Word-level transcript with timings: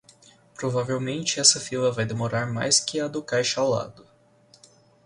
Provavelmente 0.55 1.39
essa 1.39 1.59
fila 1.59 1.91
vai 1.91 2.05
demorar 2.05 2.47
mais 2.51 2.79
que 2.79 2.99
a 2.99 3.07
do 3.07 3.21
caixa 3.21 3.61
ao 3.61 3.69
lado. 3.69 4.03